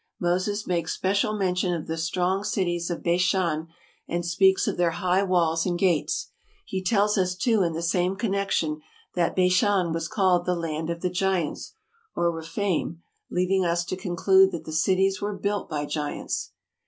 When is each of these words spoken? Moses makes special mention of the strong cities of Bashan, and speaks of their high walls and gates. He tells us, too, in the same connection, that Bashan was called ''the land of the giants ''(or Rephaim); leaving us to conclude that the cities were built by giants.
Moses 0.19 0.65
makes 0.65 0.93
special 0.95 1.37
mention 1.37 1.75
of 1.75 1.85
the 1.85 1.95
strong 1.95 2.43
cities 2.43 2.89
of 2.89 3.03
Bashan, 3.03 3.67
and 4.07 4.25
speaks 4.25 4.65
of 4.67 4.75
their 4.75 4.89
high 4.97 5.21
walls 5.21 5.63
and 5.63 5.77
gates. 5.77 6.31
He 6.65 6.81
tells 6.81 7.19
us, 7.19 7.35
too, 7.35 7.61
in 7.61 7.73
the 7.73 7.83
same 7.83 8.15
connection, 8.15 8.81
that 9.13 9.35
Bashan 9.35 9.93
was 9.93 10.07
called 10.07 10.45
''the 10.47 10.55
land 10.55 10.89
of 10.89 11.01
the 11.01 11.11
giants 11.11 11.75
''(or 12.15 12.31
Rephaim); 12.31 13.03
leaving 13.29 13.63
us 13.63 13.85
to 13.85 13.95
conclude 13.95 14.51
that 14.53 14.65
the 14.65 14.71
cities 14.71 15.21
were 15.21 15.37
built 15.37 15.69
by 15.69 15.85
giants. 15.85 16.49